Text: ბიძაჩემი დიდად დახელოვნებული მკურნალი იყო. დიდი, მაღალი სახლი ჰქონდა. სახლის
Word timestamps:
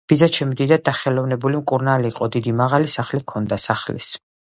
ბიძაჩემი 0.11 0.55
დიდად 0.61 0.83
დახელოვნებული 0.89 1.61
მკურნალი 1.65 2.11
იყო. 2.15 2.33
დიდი, 2.39 2.57
მაღალი 2.65 2.93
სახლი 2.99 3.25
ჰქონდა. 3.25 3.65
სახლის 3.71 4.15